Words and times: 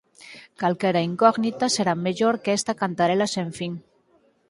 Calquera 0.59 1.05
incógnita 1.09 1.65
será 1.75 1.93
mellor 2.05 2.35
ca 2.43 2.51
esta 2.59 2.77
cantarela 2.81 3.27
sen 3.35 3.47
fin. 3.57 3.73